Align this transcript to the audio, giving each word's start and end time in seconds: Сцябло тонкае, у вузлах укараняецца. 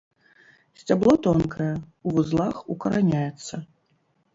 Сцябло 0.79 1.13
тонкае, 1.29 1.69
у 1.75 2.07
вузлах 2.19 2.55
укараняецца. 2.77 3.67